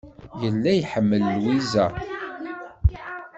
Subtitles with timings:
[0.41, 1.85] Yella iḥemmel Lwiza.